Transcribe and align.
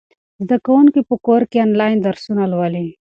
زده 0.45 0.57
کوونکي 0.65 1.01
په 1.09 1.15
کور 1.25 1.41
کې 1.51 1.57
آنلاین 1.65 1.97
درسونه 2.05 2.43
لولي. 2.51 2.87